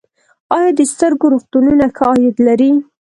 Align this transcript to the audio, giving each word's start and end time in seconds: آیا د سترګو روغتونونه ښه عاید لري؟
آیا 0.55 0.69
د 0.77 0.81
سترګو 0.93 1.25
روغتونونه 1.33 1.85
ښه 1.95 2.05
عاید 2.11 2.35
لري؟ 2.47 2.71